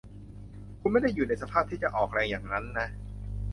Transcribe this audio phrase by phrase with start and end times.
[0.79, 2.87] คุณไม่ได้อยู่ในสภาพที่จะออกแรงอย่างนั้นนะ